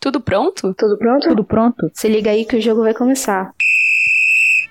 Tudo 0.00 0.20
pronto? 0.20 0.72
Tudo 0.74 0.96
pronto? 0.96 1.28
Tudo 1.28 1.44
pronto? 1.44 1.90
Se 1.92 2.08
liga 2.08 2.30
aí 2.30 2.44
que 2.44 2.56
o 2.56 2.60
jogo 2.60 2.82
vai 2.82 2.94
começar. 2.94 3.52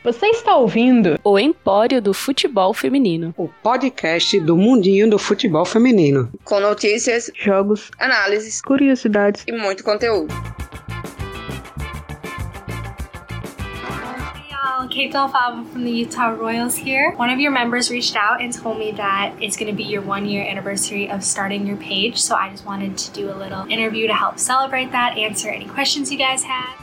Você 0.01 0.25
está 0.27 0.55
ouvindo 0.55 1.19
o 1.21 1.37
Empório 1.37 2.01
do 2.01 2.13
Futebol 2.13 2.73
Feminino, 2.73 3.33
o 3.37 3.49
podcast 3.61 4.39
do 4.39 4.55
mundinho 4.55 5.09
do 5.09 5.19
futebol 5.19 5.65
feminino, 5.65 6.31
com 6.45 6.61
notícias, 6.61 7.29
jogos, 7.35 7.91
análises, 7.99 8.61
curiosidades 8.61 9.43
e 9.45 9.51
muito 9.51 9.83
conteúdo. 9.83 10.33
Kate 14.97 15.13
Delfava 15.13 15.63
from 15.69 15.83
the 15.83 15.91
Utah 15.91 16.29
Royals 16.29 16.75
here. 16.75 17.11
One 17.17 17.29
of 17.29 17.39
your 17.39 17.51
members 17.51 17.91
reached 17.91 18.15
out 18.15 18.41
and 18.41 18.51
told 18.51 18.79
me 18.79 18.93
that 18.93 19.35
it's 19.39 19.55
going 19.55 19.69
to 19.69 19.77
be 19.77 19.83
your 19.83 20.01
one 20.01 20.25
year 20.25 20.43
anniversary 20.43 21.07
of 21.07 21.23
starting 21.23 21.67
your 21.67 21.77
page. 21.77 22.17
So 22.17 22.33
I 22.33 22.49
just 22.49 22.65
wanted 22.65 22.97
to 22.97 23.11
do 23.11 23.31
a 23.31 23.35
little 23.37 23.67
interview 23.69 24.07
to 24.07 24.15
help 24.15 24.39
celebrate 24.39 24.91
that, 24.93 25.15
answer 25.15 25.49
any 25.49 25.65
questions 25.65 26.11
you 26.11 26.17
guys 26.17 26.41
had. 26.41 26.73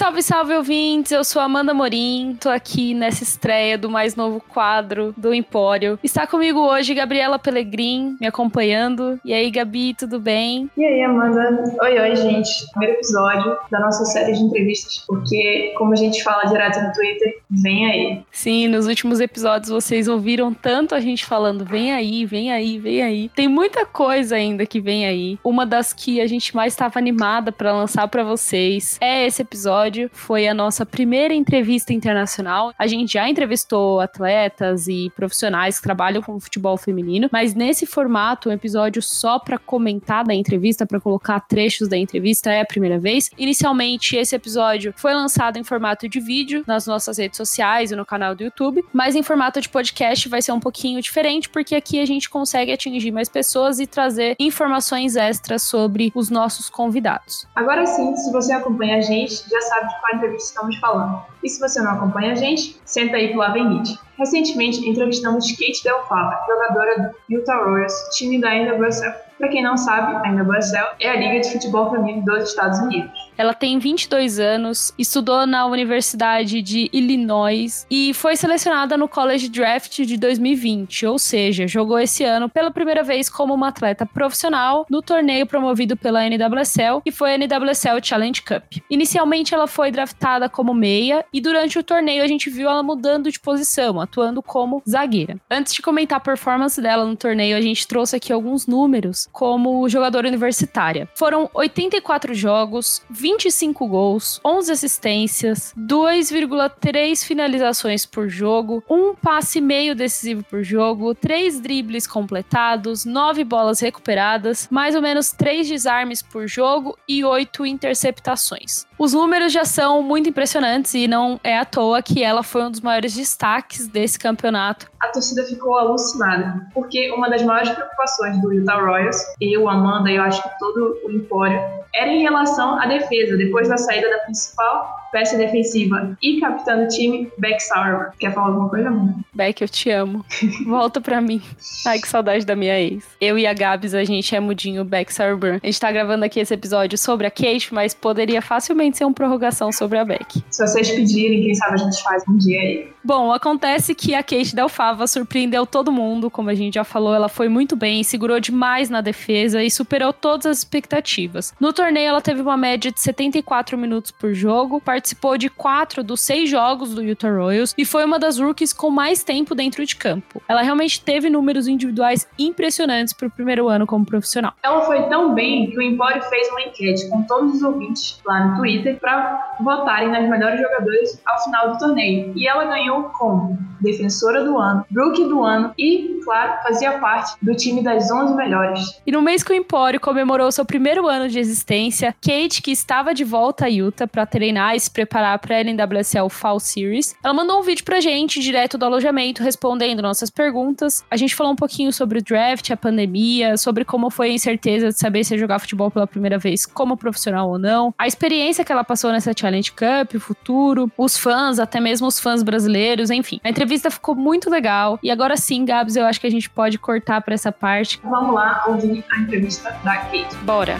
Salve, 0.00 0.22
salve 0.22 0.54
ouvintes! 0.54 1.12
Eu 1.12 1.22
sou 1.22 1.42
Amanda 1.42 1.74
Morim, 1.74 2.34
tô 2.40 2.48
aqui 2.48 2.94
nessa 2.94 3.22
estreia 3.22 3.76
do 3.76 3.90
mais 3.90 4.16
novo 4.16 4.40
quadro 4.40 5.12
do 5.14 5.34
Empório. 5.34 5.98
Está 6.02 6.26
comigo 6.26 6.58
hoje 6.58 6.94
Gabriela 6.94 7.38
Pelegrin, 7.38 8.16
me 8.18 8.26
acompanhando. 8.26 9.20
E 9.22 9.34
aí, 9.34 9.50
Gabi, 9.50 9.92
tudo 9.92 10.18
bem? 10.18 10.70
E 10.74 10.82
aí, 10.82 11.02
Amanda? 11.02 11.62
Oi, 11.82 11.98
oi, 11.98 12.16
gente. 12.16 12.66
Primeiro 12.70 12.94
episódio 12.94 13.58
da 13.70 13.78
nossa 13.78 14.06
série 14.06 14.32
de 14.32 14.40
entrevistas, 14.40 15.04
porque, 15.06 15.74
como 15.76 15.92
a 15.92 15.96
gente 15.96 16.24
fala 16.24 16.44
direto 16.44 16.80
no 16.80 16.94
Twitter, 16.94 17.34
vem 17.50 17.90
aí. 17.90 18.22
Sim, 18.32 18.68
nos 18.68 18.86
últimos 18.86 19.20
episódios 19.20 19.68
vocês 19.70 20.08
ouviram 20.08 20.54
tanto 20.54 20.94
a 20.94 21.00
gente 21.00 21.26
falando 21.26 21.62
vem 21.62 21.92
aí, 21.92 22.24
vem 22.24 22.50
aí, 22.50 22.78
vem 22.78 23.02
aí. 23.02 23.28
Tem 23.36 23.48
muita 23.48 23.84
coisa 23.84 24.36
ainda 24.36 24.64
que 24.64 24.80
vem 24.80 25.04
aí. 25.04 25.38
Uma 25.44 25.66
das 25.66 25.92
que 25.92 26.22
a 26.22 26.26
gente 26.26 26.56
mais 26.56 26.72
estava 26.72 26.98
animada 26.98 27.52
para 27.52 27.70
lançar 27.70 28.08
para 28.08 28.24
vocês 28.24 28.96
é 28.98 29.26
esse 29.26 29.42
episódio 29.42 29.89
episódio 29.90 30.10
foi 30.12 30.46
a 30.46 30.54
nossa 30.54 30.86
primeira 30.86 31.34
entrevista 31.34 31.92
internacional. 31.92 32.72
A 32.78 32.86
gente 32.86 33.14
já 33.14 33.28
entrevistou 33.28 34.00
atletas 34.00 34.86
e 34.86 35.10
profissionais 35.16 35.78
que 35.78 35.82
trabalham 35.82 36.22
com 36.22 36.38
futebol 36.38 36.76
feminino, 36.76 37.28
mas 37.32 37.54
nesse 37.54 37.86
formato, 37.86 38.48
um 38.48 38.52
episódio 38.52 39.02
só 39.02 39.38
para 39.38 39.58
comentar 39.58 40.24
da 40.24 40.34
entrevista, 40.34 40.86
para 40.86 41.00
colocar 41.00 41.40
trechos 41.40 41.88
da 41.88 41.96
entrevista, 41.96 42.50
é 42.52 42.60
a 42.60 42.64
primeira 42.64 42.98
vez. 42.98 43.30
Inicialmente, 43.36 44.16
esse 44.16 44.34
episódio 44.34 44.94
foi 44.96 45.12
lançado 45.12 45.58
em 45.58 45.64
formato 45.64 46.08
de 46.08 46.20
vídeo 46.20 46.62
nas 46.66 46.86
nossas 46.86 47.18
redes 47.18 47.36
sociais 47.36 47.90
e 47.90 47.96
no 47.96 48.06
canal 48.06 48.34
do 48.34 48.44
YouTube, 48.44 48.84
mas 48.92 49.16
em 49.16 49.22
formato 49.22 49.60
de 49.60 49.68
podcast 49.68 50.28
vai 50.28 50.40
ser 50.40 50.52
um 50.52 50.60
pouquinho 50.60 51.02
diferente, 51.02 51.48
porque 51.48 51.74
aqui 51.74 52.00
a 52.00 52.06
gente 52.06 52.30
consegue 52.30 52.72
atingir 52.72 53.10
mais 53.10 53.28
pessoas 53.28 53.80
e 53.80 53.86
trazer 53.86 54.36
informações 54.38 55.16
extras 55.16 55.62
sobre 55.62 56.12
os 56.14 56.30
nossos 56.30 56.70
convidados. 56.70 57.46
Agora 57.54 57.84
sim, 57.86 58.14
se 58.16 58.30
você 58.30 58.52
acompanha 58.52 58.98
a 58.98 59.00
gente, 59.00 59.42
já 59.48 59.60
sabe 59.62 59.79
de 59.88 60.00
qual 60.00 60.14
entrevista 60.14 60.48
estamos 60.48 60.76
falando. 60.78 61.22
E 61.42 61.48
se 61.48 61.60
você 61.60 61.80
não 61.80 61.92
acompanha 61.92 62.32
a 62.32 62.34
gente, 62.34 62.80
senta 62.84 63.16
aí 63.16 63.28
pro 63.28 63.38
Lavenite. 63.38 63.98
Recentemente, 64.18 64.86
entrevistamos 64.88 65.50
Kate 65.52 65.82
Delfava, 65.82 66.38
jogadora 66.46 66.98
do 67.28 67.34
Utah 67.34 67.64
Royals, 67.64 67.94
time 68.16 68.40
da 68.40 68.54
NWSL. 68.54 69.29
Para 69.40 69.48
quem 69.48 69.62
não 69.62 69.74
sabe, 69.74 70.14
a 70.16 70.30
NWSL 70.30 70.96
é 71.00 71.08
a 71.08 71.16
liga 71.16 71.40
de 71.40 71.50
futebol 71.50 71.90
feminino 71.90 72.22
dos 72.26 72.50
Estados 72.50 72.78
Unidos. 72.78 73.10
Ela 73.38 73.54
tem 73.54 73.78
22 73.78 74.38
anos, 74.38 74.92
estudou 74.98 75.46
na 75.46 75.64
Universidade 75.64 76.60
de 76.60 76.90
Illinois 76.92 77.86
e 77.90 78.12
foi 78.12 78.36
selecionada 78.36 78.98
no 78.98 79.08
College 79.08 79.48
Draft 79.48 80.02
de 80.02 80.18
2020, 80.18 81.06
ou 81.06 81.18
seja, 81.18 81.66
jogou 81.66 81.98
esse 81.98 82.22
ano 82.22 82.50
pela 82.50 82.70
primeira 82.70 83.02
vez 83.02 83.30
como 83.30 83.54
uma 83.54 83.68
atleta 83.68 84.04
profissional 84.04 84.84
no 84.90 85.00
torneio 85.00 85.46
promovido 85.46 85.96
pela 85.96 86.22
NWSL, 86.28 87.00
que 87.02 87.10
foi 87.10 87.32
a 87.32 87.38
NWSL 87.38 87.98
Challenge 88.02 88.42
Cup. 88.42 88.64
Inicialmente 88.90 89.54
ela 89.54 89.66
foi 89.66 89.90
draftada 89.90 90.50
como 90.50 90.74
meia 90.74 91.24
e 91.32 91.40
durante 91.40 91.78
o 91.78 91.82
torneio 91.82 92.22
a 92.22 92.28
gente 92.28 92.50
viu 92.50 92.68
ela 92.68 92.82
mudando 92.82 93.32
de 93.32 93.40
posição, 93.40 93.98
atuando 94.02 94.42
como 94.42 94.82
zagueira. 94.86 95.38
Antes 95.50 95.72
de 95.72 95.80
comentar 95.80 96.18
a 96.18 96.20
performance 96.20 96.78
dela 96.78 97.06
no 97.06 97.16
torneio, 97.16 97.56
a 97.56 97.60
gente 97.62 97.88
trouxe 97.88 98.16
aqui 98.16 98.34
alguns 98.34 98.66
números 98.66 99.29
como 99.32 99.88
jogadora 99.88 100.28
universitária. 100.28 101.08
Foram 101.14 101.50
84 101.54 102.34
jogos, 102.34 103.02
25 103.10 103.86
gols, 103.86 104.40
11 104.44 104.72
assistências, 104.72 105.74
2,3 105.78 107.24
finalizações 107.24 108.06
por 108.06 108.28
jogo, 108.28 108.82
um 108.88 109.14
passe 109.14 109.60
meio 109.60 109.94
decisivo 109.94 110.42
por 110.44 110.62
jogo, 110.62 111.14
3 111.14 111.60
dribles 111.60 112.06
completados, 112.06 113.04
9 113.04 113.44
bolas 113.44 113.80
recuperadas, 113.80 114.68
mais 114.70 114.94
ou 114.94 115.02
menos 115.02 115.32
3 115.32 115.68
desarmes 115.68 116.22
por 116.22 116.46
jogo 116.46 116.96
e 117.08 117.24
8 117.24 117.66
interceptações. 117.66 118.89
Os 119.00 119.14
números 119.14 119.50
já 119.50 119.64
são 119.64 120.02
muito 120.02 120.28
impressionantes 120.28 120.92
e 120.92 121.08
não 121.08 121.40
é 121.42 121.56
à 121.56 121.64
toa 121.64 122.02
que 122.02 122.22
ela 122.22 122.42
foi 122.42 122.64
um 122.64 122.70
dos 122.70 122.82
maiores 122.82 123.14
destaques 123.14 123.86
desse 123.86 124.18
campeonato. 124.18 124.90
A 125.00 125.08
torcida 125.08 125.42
ficou 125.44 125.78
alucinada, 125.78 126.66
porque 126.74 127.10
uma 127.10 127.30
das 127.30 127.42
maiores 127.42 127.70
preocupações 127.70 128.38
do 128.42 128.52
Utah 128.52 128.78
Royals, 128.78 129.16
eu, 129.40 129.70
Amanda 129.70 130.10
e 130.10 130.16
eu 130.16 130.22
acho 130.22 130.42
que 130.42 130.50
todo 130.58 130.98
o 131.06 131.10
Empório, 131.10 131.58
era 131.94 132.10
em 132.10 132.20
relação 132.20 132.78
à 132.78 132.84
defesa, 132.84 133.38
depois 133.38 133.70
da 133.70 133.78
saída 133.78 134.10
da 134.10 134.18
principal 134.18 135.00
peça 135.10 135.36
defensiva 135.36 136.16
e 136.22 136.40
capitã 136.40 136.78
do 136.78 136.88
time, 136.88 137.30
Beck 137.38 137.60
Sauerman. 137.60 138.10
Quer 138.18 138.32
falar 138.32 138.48
alguma 138.48 138.68
coisa, 138.68 138.88
Amanda? 138.88 139.14
Beck, 139.34 139.60
eu 139.60 139.68
te 139.68 139.90
amo. 139.90 140.24
Volta 140.66 141.00
pra 141.00 141.20
mim. 141.20 141.42
Ai, 141.86 141.98
que 141.98 142.08
saudade 142.08 142.44
da 142.44 142.54
minha 142.54 142.78
ex. 142.78 143.04
Eu 143.20 143.38
e 143.38 143.46
a 143.46 143.52
Gabs, 143.52 143.94
a 143.94 144.04
gente 144.04 144.34
é 144.34 144.40
mudinho 144.40 144.84
Beck 144.84 145.12
Sauerman. 145.12 145.60
A 145.62 145.66
gente 145.66 145.80
tá 145.80 145.90
gravando 145.90 146.24
aqui 146.24 146.40
esse 146.40 146.54
episódio 146.54 146.96
sobre 146.96 147.26
a 147.26 147.30
Kate, 147.30 147.72
mas 147.72 147.94
poderia 147.94 148.40
facilmente 148.40 148.89
ser 148.96 149.04
uma 149.04 149.14
prorrogação 149.14 149.72
sobre 149.72 149.98
a 149.98 150.04
Beck. 150.04 150.42
Se 150.50 150.66
vocês 150.66 150.90
pedirem, 150.90 151.42
quem 151.42 151.54
sabe 151.54 151.74
a 151.74 151.76
gente 151.78 152.02
faz 152.02 152.22
um 152.28 152.36
dia 152.36 152.60
aí. 152.60 152.92
Bom, 153.02 153.32
acontece 153.32 153.94
que 153.94 154.14
a 154.14 154.22
Kate 154.22 154.54
Delfava 154.54 155.06
surpreendeu 155.06 155.64
todo 155.64 155.90
mundo, 155.90 156.30
como 156.30 156.50
a 156.50 156.54
gente 156.54 156.74
já 156.74 156.84
falou, 156.84 157.14
ela 157.14 157.28
foi 157.30 157.48
muito 157.48 157.74
bem, 157.74 158.04
segurou 158.04 158.38
demais 158.38 158.90
na 158.90 159.00
defesa 159.00 159.62
e 159.62 159.70
superou 159.70 160.12
todas 160.12 160.44
as 160.44 160.58
expectativas. 160.58 161.54
No 161.58 161.72
torneio, 161.72 162.08
ela 162.08 162.20
teve 162.20 162.42
uma 162.42 162.58
média 162.58 162.92
de 162.92 163.00
74 163.00 163.78
minutos 163.78 164.10
por 164.10 164.34
jogo, 164.34 164.82
participou 164.82 165.38
de 165.38 165.48
quatro 165.48 166.04
dos 166.04 166.20
seis 166.20 166.50
jogos 166.50 166.94
do 166.94 167.02
Utah 167.02 167.30
Royals 167.30 167.74
e 167.78 167.86
foi 167.86 168.04
uma 168.04 168.18
das 168.18 168.38
rookies 168.38 168.72
com 168.72 168.90
mais 168.90 169.24
tempo 169.24 169.54
dentro 169.54 169.84
de 169.84 169.96
campo. 169.96 170.42
Ela 170.46 170.60
realmente 170.60 171.00
teve 171.00 171.30
números 171.30 171.66
individuais 171.66 172.28
impressionantes 172.38 173.14
para 173.14 173.28
o 173.28 173.30
primeiro 173.30 173.68
ano 173.68 173.86
como 173.86 174.04
profissional. 174.04 174.52
Ela 174.62 174.82
foi 174.82 175.04
tão 175.04 175.34
bem 175.34 175.70
que 175.70 175.78
o 175.78 175.82
Empório 175.82 176.22
fez 176.24 176.48
uma 176.50 176.62
enquete 176.62 177.08
com 177.08 177.22
todos 177.22 177.54
os 177.54 177.62
ouvintes 177.62 178.20
lá 178.26 178.46
no 178.46 178.56
Twitter 178.56 178.98
para 179.00 179.56
votarem 179.60 180.10
nas 180.10 180.28
melhores 180.28 180.60
jogadoras 180.60 181.20
ao 181.26 181.42
final 181.44 181.72
do 181.72 181.78
torneio. 181.78 182.32
E 182.36 182.46
ela 182.46 182.64
ganhou 182.66 182.89
como 183.18 183.58
defensora 183.80 184.44
do 184.44 184.58
ano, 184.58 184.84
rookie 184.94 185.24
do 185.24 185.42
ano 185.42 185.72
e, 185.78 186.20
claro, 186.24 186.62
fazia 186.62 186.98
parte 186.98 187.34
do 187.40 187.54
time 187.54 187.82
das 187.82 188.10
11 188.10 188.34
melhores. 188.34 189.00
E 189.06 189.12
no 189.12 189.22
mês 189.22 189.42
que 189.42 189.52
o 189.52 189.56
Empório 189.56 190.00
comemorou 190.00 190.50
seu 190.52 190.64
primeiro 190.64 191.06
ano 191.06 191.28
de 191.28 191.38
existência, 191.38 192.14
Kate, 192.20 192.62
que 192.62 192.70
estava 192.70 193.14
de 193.14 193.24
volta 193.24 193.66
a 193.66 193.68
Utah 193.68 194.06
para 194.06 194.26
treinar 194.26 194.76
e 194.76 194.80
se 194.80 194.90
preparar 194.90 195.38
para 195.38 195.56
a 195.56 195.64
NWSL 195.64 196.28
Fall 196.28 196.60
Series, 196.60 197.14
ela 197.24 197.34
mandou 197.34 197.58
um 197.58 197.62
vídeo 197.62 197.84
pra 197.84 198.00
gente 198.00 198.40
direto 198.40 198.76
do 198.76 198.84
alojamento 198.84 199.42
respondendo 199.42 200.02
nossas 200.02 200.30
perguntas. 200.30 201.04
A 201.10 201.16
gente 201.16 201.34
falou 201.34 201.52
um 201.52 201.56
pouquinho 201.56 201.92
sobre 201.92 202.18
o 202.18 202.22
draft, 202.22 202.70
a 202.70 202.76
pandemia, 202.76 203.56
sobre 203.56 203.84
como 203.84 204.10
foi 204.10 204.30
a 204.30 204.34
incerteza 204.34 204.88
de 204.88 204.98
saber 204.98 205.24
se 205.24 205.38
jogar 205.38 205.58
futebol 205.58 205.90
pela 205.90 206.06
primeira 206.06 206.38
vez 206.38 206.66
como 206.66 206.96
profissional 206.96 207.48
ou 207.48 207.58
não, 207.58 207.94
a 207.98 208.06
experiência 208.06 208.64
que 208.64 208.72
ela 208.72 208.84
passou 208.84 209.10
nessa 209.10 209.32
Challenge 209.36 209.72
Cup, 209.72 210.14
o 210.14 210.20
futuro, 210.20 210.90
os 210.96 211.16
fãs, 211.16 211.58
até 211.58 211.80
mesmo 211.80 212.06
os 212.06 212.18
fãs 212.20 212.42
brasileiros, 212.42 212.70
enfim. 213.10 213.40
A 213.44 213.50
entrevista 213.50 213.90
ficou 213.90 214.14
muito 214.14 214.50
legal. 214.50 214.98
E 215.02 215.10
agora 215.10 215.36
sim, 215.36 215.64
Gabs, 215.64 215.96
eu 215.96 216.04
acho 216.06 216.20
que 216.20 216.26
a 216.26 216.30
gente 216.30 216.48
pode 216.48 216.78
cortar 216.78 217.20
para 217.20 217.34
essa 217.34 217.52
parte. 217.52 218.00
Vamos 218.02 218.34
lá 218.34 218.64
ouvir 218.66 219.04
a 219.10 219.18
entrevista 219.20 219.70
da 219.84 219.96
Kate. 219.96 220.34
Bora. 220.42 220.76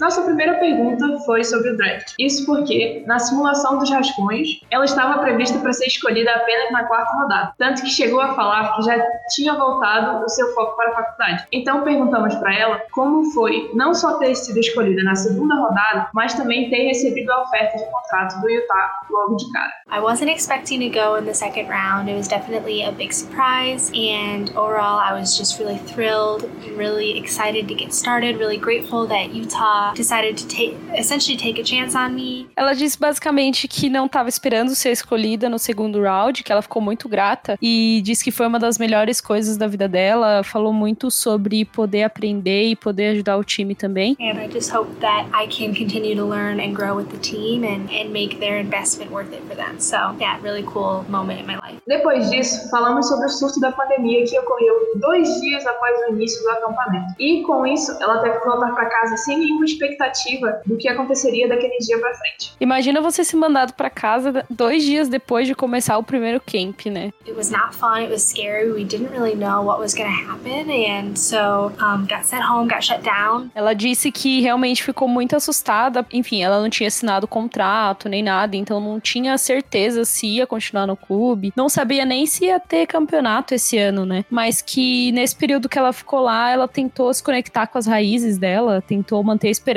Nossa 0.00 0.22
primeira 0.22 0.54
pergunta 0.54 1.18
foi 1.26 1.44
sobre 1.44 1.70
o 1.70 1.76
draft. 1.76 2.14
Isso 2.18 2.46
porque, 2.46 3.04
na 3.06 3.18
simulação 3.18 3.78
dos 3.78 3.90
rascunhos, 3.90 4.64
ela 4.70 4.86
estava 4.86 5.20
prevista 5.20 5.58
para 5.58 5.74
ser 5.74 5.88
escolhida 5.88 6.30
apenas 6.32 6.72
na 6.72 6.84
quarta 6.84 7.12
rodada. 7.18 7.52
Tanto 7.58 7.82
que 7.82 7.90
chegou 7.90 8.18
a 8.18 8.34
falar 8.34 8.74
que 8.76 8.82
já 8.82 8.98
tinha 9.34 9.52
voltado 9.52 10.24
o 10.24 10.28
seu 10.28 10.54
foco 10.54 10.74
para 10.74 10.90
a 10.90 10.94
faculdade. 10.94 11.46
Então 11.52 11.82
perguntamos 11.82 12.34
para 12.36 12.54
ela 12.54 12.80
como 12.92 13.30
foi 13.32 13.70
não 13.74 13.92
só 13.92 14.14
ter 14.14 14.34
sido 14.34 14.58
escolhida 14.58 15.02
na 15.04 15.14
segunda 15.14 15.54
rodada, 15.54 16.08
mas 16.14 16.32
também 16.32 16.70
ter 16.70 16.86
recebido 16.86 17.30
a 17.30 17.42
oferta 17.42 17.76
de 17.76 17.84
contrato 17.84 18.40
do 18.40 18.48
Utah 18.48 19.00
logo 19.10 19.36
de 19.36 19.52
cara. 19.52 19.70
I 19.92 20.00
wasn't 20.00 20.30
expecting 20.30 20.80
to 20.80 20.88
go 20.88 21.16
in 21.16 21.26
the 21.26 21.34
second 21.34 21.68
round. 21.68 22.08
It 22.08 22.16
was 22.16 22.26
definitely 22.26 22.84
a 22.84 22.92
big 22.92 23.12
surprise. 23.12 23.90
And 23.90 24.50
overall, 24.56 24.98
I 24.98 25.12
was 25.12 25.36
just 25.36 25.58
really 25.58 25.78
thrilled, 25.78 26.48
really 26.74 27.18
excited 27.18 27.68
to 27.68 27.74
get 27.74 27.92
started, 27.92 28.38
really 28.38 28.56
grateful 28.56 29.06
that 29.08 29.34
Utah 29.34 29.89
uh, 29.90 29.94
decided 29.94 30.36
to 30.36 30.46
take 30.46 30.76
essentially 30.96 31.36
take 31.36 31.60
a 31.60 31.64
chance 31.64 31.96
on 31.96 32.10
me. 32.14 32.48
Ela 32.56 32.74
disse 32.74 32.98
basicamente 32.98 33.68
que 33.68 33.88
não 33.88 34.06
estava 34.06 34.28
esperando 34.28 34.74
ser 34.74 34.90
escolhida 34.90 35.48
no 35.48 35.58
segundo 35.58 36.00
round, 36.02 36.42
que 36.42 36.52
ela 36.52 36.62
ficou 36.62 36.80
muito 36.82 37.08
grata 37.08 37.58
e 37.60 38.00
disse 38.04 38.24
que 38.24 38.30
foi 38.30 38.46
uma 38.46 38.58
das 38.58 38.78
melhores 38.78 39.20
coisas 39.20 39.56
da 39.56 39.66
vida 39.66 39.88
dela. 39.88 40.42
Falou 40.42 40.72
muito 40.72 41.10
sobre 41.10 41.64
poder 41.64 42.04
aprender 42.04 42.68
e 42.68 42.76
poder 42.76 43.08
ajudar 43.08 43.36
o 43.36 43.44
time 43.44 43.74
também. 43.74 44.16
And 44.20 44.40
I 44.40 44.48
just 44.50 44.72
hope 44.74 44.90
that 45.00 45.28
I 45.34 45.46
can 45.46 45.74
continue 45.74 46.14
to 46.16 46.24
learn 46.24 46.60
and 46.60 46.74
grow 46.74 46.96
with 46.96 47.08
the 47.08 47.18
team 47.18 47.64
and, 47.64 47.88
and 47.90 48.10
make 48.10 48.38
their 48.38 48.60
investment 48.60 49.10
worth 49.10 49.32
it 49.32 49.42
for 49.46 49.56
them. 49.56 49.78
So, 49.78 49.96
yeah, 50.18 50.38
really 50.42 50.62
cool 50.62 51.04
moment 51.08 51.40
in 51.40 51.46
my 51.46 51.56
life. 51.56 51.80
Depois 51.86 52.30
disso, 52.30 52.68
falamos 52.70 53.08
sobre 53.08 53.26
o 53.26 53.28
surto 53.28 53.60
da 53.60 53.72
pandemia 53.72 54.24
que 54.24 54.38
ocorreu 54.38 54.74
dois 54.96 55.40
dias 55.40 55.66
após 55.66 55.98
o 56.08 56.12
início 56.12 56.42
do 56.42 56.50
acampamento. 56.50 57.14
E 57.18 57.42
com 57.42 57.66
isso, 57.66 57.96
ela 58.00 58.18
teve 58.18 58.38
que 58.38 58.46
voltar 58.46 58.72
para 58.74 58.86
casa 58.86 59.16
sem 59.16 59.38
nenhuma 59.38 59.64
expectativa 59.80 60.60
do 60.66 60.76
que 60.76 60.88
aconteceria 60.88 61.48
daquele 61.48 61.78
dia 61.78 61.98
para 61.98 62.14
frente. 62.14 62.52
Imagina 62.60 63.00
você 63.00 63.24
ser 63.24 63.36
mandado 63.36 63.72
para 63.72 63.88
casa 63.88 64.44
dois 64.50 64.84
dias 64.84 65.08
depois 65.08 65.46
de 65.46 65.54
começar 65.54 65.96
o 65.98 66.02
primeiro 66.02 66.40
camp, 66.40 66.86
né? 66.86 67.12
It 67.26 67.32
was 67.32 67.50
not 67.50 67.74
fun. 67.74 68.02
It 68.02 68.12
was 68.12 68.22
scary. 68.22 68.70
We 68.70 68.84
didn't 68.84 69.10
really 69.10 69.34
know 69.34 69.64
what 69.64 69.80
was 69.80 69.94
going 69.94 70.08
to 70.08 70.30
happen, 70.30 70.70
and 70.70 71.16
so 71.16 71.72
um, 71.80 72.06
got 72.06 72.24
sent 72.24 72.42
home, 72.42 72.68
got 72.68 72.82
shut 72.82 73.02
down. 73.02 73.50
Ela 73.54 73.74
disse 73.74 74.12
que 74.12 74.40
realmente 74.40 74.82
ficou 74.82 75.08
muito 75.08 75.34
assustada. 75.34 76.04
Enfim, 76.12 76.42
ela 76.42 76.60
não 76.60 76.68
tinha 76.68 76.88
assinado 76.88 77.26
contrato 77.26 78.08
nem 78.08 78.22
nada, 78.22 78.56
então 78.56 78.80
não 78.80 79.00
tinha 79.00 79.36
certeza 79.38 80.04
se 80.04 80.26
ia 80.26 80.46
continuar 80.46 80.86
no 80.86 80.96
clube. 80.96 81.52
Não 81.56 81.68
sabia 81.68 82.04
nem 82.04 82.26
se 82.26 82.46
ia 82.46 82.60
ter 82.60 82.86
campeonato 82.86 83.54
esse 83.54 83.78
ano, 83.78 84.04
né? 84.04 84.24
Mas 84.30 84.60
que 84.60 85.12
nesse 85.12 85.34
período 85.36 85.68
que 85.68 85.78
ela 85.78 85.92
ficou 85.92 86.20
lá, 86.20 86.50
ela 86.50 86.68
tentou 86.68 87.12
se 87.12 87.22
conectar 87.22 87.66
com 87.66 87.78
as 87.78 87.86
raízes 87.86 88.38
dela, 88.38 88.82
tentou 88.86 89.22
manter 89.22 89.48
a 89.48 89.50
esperança 89.50 89.69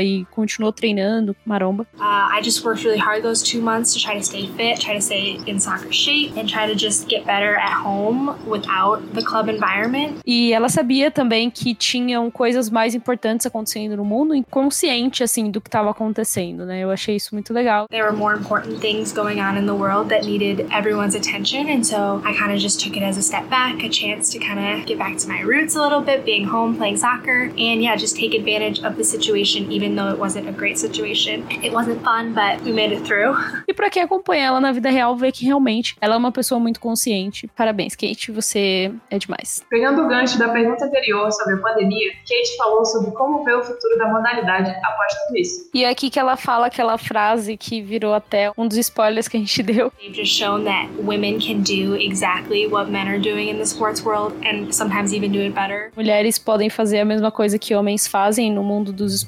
e 0.00 0.26
continuou 0.30 0.72
treinando 0.72 1.34
maromba. 1.44 1.86
Uh, 1.98 2.28
I 2.36 2.40
just 2.42 2.64
worked 2.64 2.84
really 2.84 2.98
hard 2.98 3.22
those 3.22 3.42
two 3.42 3.60
months 3.60 3.92
to 3.94 4.00
try 4.00 4.18
to 4.18 4.24
stay 4.24 4.46
fit, 4.56 4.80
try 4.80 4.94
to 4.94 5.00
stay 5.00 5.40
in 5.46 5.58
soccer 5.58 5.92
shape, 5.92 6.38
and 6.38 6.48
try 6.48 6.66
to 6.66 6.74
just 6.74 7.08
get 7.08 7.24
better 7.24 7.56
at 7.56 7.82
home 7.84 8.36
without 8.46 9.02
the 9.14 9.22
club 9.22 9.48
environment. 9.48 10.18
E 10.26 10.52
ela 10.52 10.68
sabia 10.68 11.10
também 11.10 11.50
que 11.50 11.74
tinham 11.74 12.30
coisas 12.30 12.70
mais 12.70 12.94
importantes 12.94 13.46
acontecendo 13.46 13.96
no 13.96 14.04
mundo, 14.04 14.34
inconsciente 14.34 15.22
assim 15.22 15.50
do 15.50 15.60
que 15.60 15.68
estava 15.68 15.90
acontecendo, 15.90 16.64
né? 16.64 16.80
Eu 16.80 16.90
achei 16.90 17.16
isso 17.16 17.34
muito 17.34 17.52
legal. 17.52 17.86
There 17.90 18.04
were 18.04 18.16
more 18.16 18.36
important 18.36 18.80
things 18.80 19.12
going 19.12 19.40
on 19.40 19.56
in 19.56 19.66
the 19.66 19.74
world 19.74 20.08
that 20.10 20.26
needed 20.26 20.66
everyone's 20.70 21.14
attention, 21.14 21.68
and 21.70 21.84
so 21.84 22.20
I 22.24 22.34
kind 22.36 22.52
of 22.52 22.58
just 22.58 22.80
took 22.80 22.96
it 22.96 23.02
as 23.02 23.16
a 23.16 23.22
step 23.22 23.48
back, 23.48 23.84
a 23.84 23.88
chance 23.88 24.30
to 24.32 24.38
kind 24.38 24.58
of 24.58 24.86
get 24.86 24.98
back 24.98 25.16
to 25.18 25.28
my 25.28 25.40
roots 25.40 25.76
a 25.76 25.80
little 25.80 26.00
bit, 26.00 26.24
being 26.24 26.44
home, 26.44 26.76
playing 26.76 26.96
soccer, 26.98 27.50
and 27.56 27.82
yeah, 27.82 27.96
just 27.96 28.16
take 28.16 28.34
advantage 28.34 28.80
of 28.80 28.96
the 28.96 29.04
situation, 29.04 29.37
even 29.70 29.94
though 29.94 30.10
it 30.10 30.18
wasn't 30.18 30.48
a 30.48 30.52
great 30.52 30.78
situation. 30.78 31.44
It 31.62 31.72
wasn't 31.72 32.02
fun, 32.02 32.34
but 32.34 32.62
we 32.64 32.72
made 32.72 32.92
it 32.92 33.04
through. 33.04 33.36
E 33.68 33.74
para 33.74 33.90
quem 33.90 34.02
acompanha 34.02 34.46
ela 34.46 34.60
na 34.60 34.72
vida 34.72 34.88
real, 34.88 35.14
vê 35.16 35.30
que 35.30 35.44
realmente 35.44 35.94
ela 36.00 36.14
é 36.14 36.16
uma 36.16 36.32
pessoa 36.32 36.58
muito 36.58 36.80
consciente. 36.80 37.48
Parabéns, 37.54 37.94
Kate, 37.94 38.32
você 38.32 38.92
é 39.10 39.18
demais. 39.18 39.62
Pegando 39.68 40.02
o 40.02 40.08
gancho 40.08 40.38
da 40.38 40.48
pergunta 40.48 40.86
anterior 40.86 41.30
sobre 41.32 41.54
a 41.54 41.58
pandemia, 41.58 42.12
Kate 42.20 42.56
falou 42.56 42.84
sobre 42.86 43.10
como 43.10 43.44
vê 43.44 43.52
o 43.52 43.62
futuro 43.62 43.98
da 43.98 44.08
modalidade 44.08 44.70
após 44.82 45.12
tudo 45.26 45.36
isso. 45.36 45.70
E 45.74 45.84
é 45.84 45.90
aqui 45.90 46.08
que 46.08 46.18
ela 46.18 46.36
fala 46.36 46.66
aquela 46.66 46.96
frase 46.96 47.56
que 47.56 47.82
virou 47.82 48.14
até 48.14 48.50
um 48.56 48.66
dos 48.66 48.78
spoilers 48.78 49.28
que 49.28 49.36
a 49.36 49.40
gente 49.40 49.62
deu. 49.64 49.92
They've 49.98 50.14
just 50.14 50.32
shown 50.32 50.64
that 50.64 50.88
women 50.98 51.38
can 51.38 51.60
do 51.60 51.94
exactly 51.96 52.66
what 52.66 52.90
men 52.90 53.06
are 53.06 53.20
doing 53.20 53.50
in 53.50 53.56
the 53.56 53.66
sports 53.66 54.02
world 54.02 54.34
and 54.46 54.72
sometimes 54.72 55.12
even 55.12 55.30
do 55.30 55.40
it 55.40 55.54
better. 55.54 55.90
Mulheres 55.94 56.38
podem 56.38 56.70
fazer 56.70 57.00
a 57.00 57.04
mesma 57.04 57.30
coisa 57.30 57.58
que 57.58 57.74
homens 57.74 58.06
fazem 58.06 58.50
no 58.50 58.62
mundo 58.62 58.92
dos 58.92 59.14
esportes 59.14 59.27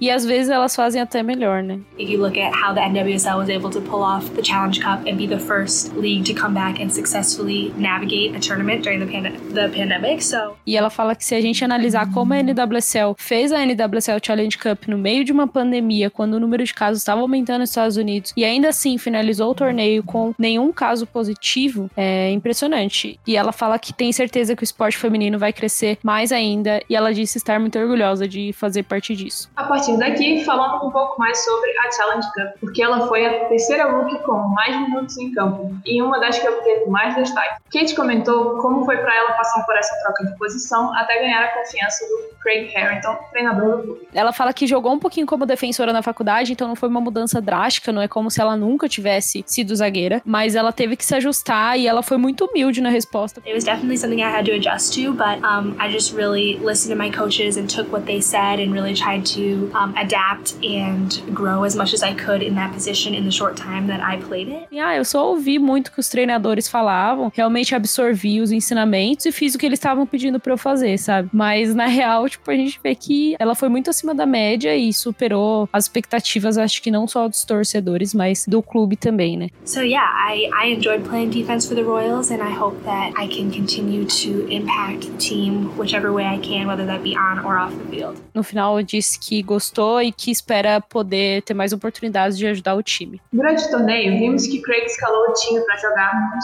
e 0.00 0.10
às 0.10 0.24
vezes 0.24 0.50
elas 0.50 0.74
fazem 0.74 1.00
até 1.00 1.22
melhor, 1.22 1.62
né? 1.62 1.78
If 1.98 2.10
you 2.10 2.20
look 2.20 2.38
at 2.38 2.52
how 2.54 2.74
the 2.74 2.80
NWSL 2.80 3.36
was 3.36 3.48
able 3.48 3.70
to 3.70 3.80
pull 3.80 4.02
off 4.02 4.28
the 4.30 4.42
Challenge 4.42 4.80
Cup 4.80 5.06
and 5.06 5.16
be 5.16 5.26
the 5.26 5.38
first 5.38 5.94
league 5.96 6.24
to 6.24 6.38
come 6.38 6.54
back 6.54 6.82
and 6.82 6.90
successfully 6.90 7.72
navigate 7.76 8.36
a 8.36 8.40
tournament 8.40 8.82
during 8.82 9.00
the, 9.00 9.06
pand 9.06 9.32
the 9.54 9.68
pandemic, 9.68 10.22
so 10.22 10.56
E 10.66 10.76
ela 10.76 10.90
fala 10.90 11.14
que 11.14 11.24
se 11.24 11.34
a 11.34 11.40
gente 11.40 11.64
analisar 11.64 12.12
como 12.12 12.34
a 12.34 12.42
NWSL 12.42 13.14
fez 13.16 13.52
a 13.52 13.64
NWSL 13.64 14.18
Challenge 14.22 14.58
Cup 14.58 14.88
no 14.88 14.98
meio 14.98 15.24
de 15.24 15.32
uma 15.32 15.46
pandemia, 15.46 16.10
quando 16.10 16.34
o 16.34 16.40
número 16.40 16.64
de 16.64 16.74
casos 16.74 16.98
estava 16.98 17.20
aumentando 17.20 17.60
nos 17.60 17.70
Estados 17.70 17.96
Unidos, 17.96 18.32
e 18.36 18.44
ainda 18.44 18.68
assim 18.68 18.98
finalizou 18.98 19.50
o 19.50 19.54
torneio 19.54 20.02
com 20.02 20.34
nenhum 20.38 20.72
caso 20.72 21.06
positivo, 21.06 21.90
é 21.96 22.30
impressionante. 22.30 23.18
E 23.26 23.36
ela 23.36 23.52
fala 23.52 23.78
que 23.78 23.92
tem 23.92 24.12
certeza 24.12 24.54
que 24.56 24.62
o 24.62 24.64
esporte 24.64 24.98
feminino 24.98 25.38
vai 25.38 25.52
crescer 25.52 25.98
mais 26.02 26.32
ainda, 26.32 26.82
e 26.88 26.96
ela 26.96 27.12
disse 27.12 27.38
estar 27.38 27.58
muito 27.60 27.78
orgulhosa 27.78 28.26
de 28.26 28.52
fazer 28.52 28.82
parte 28.82 29.14
disso. 29.14 29.35
A 29.56 29.64
partir 29.64 29.96
daqui, 29.96 30.44
falamos 30.44 30.82
um 30.84 30.90
pouco 30.90 31.18
mais 31.18 31.42
sobre 31.44 31.70
a 31.78 31.90
Challenge 31.92 32.26
Cup, 32.34 32.60
porque 32.60 32.82
ela 32.82 33.06
foi 33.06 33.24
a 33.26 33.48
terceira 33.48 33.90
rookie 33.90 34.18
com 34.24 34.36
mais 34.48 34.76
minutos 34.80 35.16
em 35.18 35.32
campo 35.32 35.74
e 35.84 36.00
uma 36.02 36.18
das 36.20 36.38
que 36.38 36.48
obteve 36.48 36.86
mais 36.90 37.14
destaque. 37.14 37.56
Kate 37.72 37.94
comentou 37.94 38.58
como 38.58 38.84
foi 38.84 38.96
para 38.98 39.14
ela 39.14 39.32
passar 39.32 39.64
por 39.64 39.76
essa 39.76 39.94
troca 40.02 40.24
de 40.26 40.38
posição 40.38 40.94
até 40.94 41.18
ganhar 41.20 41.42
a 41.44 41.48
confiança 41.48 42.04
do 42.06 42.36
Craig 42.42 42.70
Harrington, 42.74 43.16
treinador 43.32 43.76
do 43.78 43.82
clube. 43.82 44.08
Ela 44.14 44.32
fala 44.32 44.52
que 44.52 44.66
jogou 44.66 44.92
um 44.92 44.98
pouquinho 44.98 45.26
como 45.26 45.44
defensora 45.44 45.92
na 45.92 46.02
faculdade, 46.02 46.52
então 46.52 46.68
não 46.68 46.76
foi 46.76 46.88
uma 46.88 47.00
mudança 47.00 47.40
drástica, 47.40 47.92
não 47.92 48.00
é 48.02 48.08
como 48.08 48.30
se 48.30 48.40
ela 48.40 48.56
nunca 48.56 48.88
tivesse 48.88 49.42
sido 49.46 49.74
zagueira, 49.74 50.22
mas 50.24 50.54
ela 50.54 50.72
teve 50.72 50.96
que 50.96 51.04
se 51.04 51.14
ajustar 51.14 51.78
e 51.78 51.86
ela 51.86 52.02
foi 52.02 52.16
muito 52.16 52.44
humilde 52.44 52.80
na 52.80 52.88
resposta. 52.88 53.40
it 53.44 53.54
was 53.54 53.64
definitely 53.64 53.96
something 53.96 54.22
I 54.22 54.30
had 54.30 54.44
to 54.46 54.52
adjust 54.52 54.94
to, 54.94 55.12
but 55.12 55.42
um, 55.44 55.76
I 55.78 55.90
just 55.90 56.14
really 56.14 56.58
listened 56.58 56.92
to 56.92 56.96
my 56.96 57.10
coaches 57.10 57.56
and 57.56 57.68
took 57.68 57.92
what 57.92 58.06
they 58.06 58.20
said 58.20 58.60
and 58.60 58.72
really 58.72 58.94
tried 58.94 59.15
to 59.22 59.70
um, 59.74 59.94
adapt 59.96 60.54
and 60.64 61.22
grow 61.32 61.64
as 61.64 61.74
much 61.74 61.94
as 61.94 62.02
I 62.02 62.14
could 62.14 62.42
in 62.42 62.54
that 62.54 62.72
position 62.72 63.14
in 63.14 63.24
the 63.24 63.30
short 63.30 63.56
time 63.56 63.86
that 63.88 64.00
I 64.00 64.18
played 64.18 64.48
it. 64.48 64.68
Ah, 64.78 64.96
eu 64.96 65.04
só 65.04 65.28
ouvi 65.30 65.58
muito 65.58 65.92
que 65.92 66.00
os 66.00 66.08
treinadores 66.08 66.68
falavam, 66.68 67.32
realmente 67.34 67.74
absorvi 67.74 68.40
os 68.40 68.52
ensinamentos 68.52 69.26
e 69.26 69.32
fiz 69.32 69.54
o 69.54 69.58
que 69.58 69.66
eles 69.66 69.78
estavam 69.78 70.06
pedindo 70.06 70.38
pra 70.38 70.52
eu 70.52 70.58
fazer, 70.58 70.98
sabe? 70.98 71.28
Mas 71.32 71.74
na 71.74 71.86
real, 71.86 72.28
tipo, 72.28 72.50
a 72.50 72.54
gente 72.54 72.78
vê 72.82 72.94
que 72.94 73.36
ela 73.38 73.54
foi 73.54 73.68
muito 73.68 73.90
acima 73.90 74.14
da 74.14 74.26
média 74.26 74.76
e 74.76 74.92
superou 74.92 75.68
as 75.72 75.84
expectativas, 75.84 76.58
acho 76.58 76.82
que 76.82 76.90
não 76.90 77.06
só 77.06 77.28
dos 77.28 77.44
torcedores, 77.44 78.14
mas 78.14 78.46
do 78.46 78.62
clube 78.62 78.96
também, 78.96 79.36
né? 79.36 79.48
So 79.64 79.80
yeah, 79.80 80.06
I, 80.32 80.50
I 80.52 80.74
enjoyed 80.74 81.04
playing 81.08 81.30
defense 81.30 81.66
for 81.68 81.74
the 81.74 81.82
Royals 81.82 82.30
and 82.30 82.42
I 82.42 82.52
hope 82.52 82.82
that 82.84 83.12
I 83.16 83.26
can 83.26 83.50
continue 83.50 84.04
to 84.04 84.46
impact 84.48 85.06
the 85.06 85.16
team 85.18 85.70
whichever 85.76 86.12
way 86.12 86.24
I 86.24 86.38
can, 86.38 86.66
whether 86.66 86.86
that 86.86 87.02
be 87.02 87.16
on 87.16 87.44
or 87.44 87.58
off 87.58 87.72
the 87.76 87.84
field. 87.90 88.20
No 88.34 88.42
final, 88.42 88.78
disse 89.06 89.18
que 89.18 89.40
gostou 89.42 90.02
e 90.02 90.10
que 90.10 90.30
espera 90.30 90.80
poder 90.80 91.42
ter 91.42 91.54
mais 91.54 91.72
oportunidades 91.72 92.36
de 92.36 92.46
ajudar 92.46 92.74
o 92.74 92.82
time. 92.82 93.20
Durante 93.32 93.64
o 93.64 93.70
torneio, 93.70 94.18
vimos 94.18 94.46
que 94.46 94.60
Craig 94.60 94.84
escalou 94.84 95.30
o 95.30 95.32
time 95.32 95.60
para 95.60 95.76
jogar 95.76 96.34
no 96.34 96.40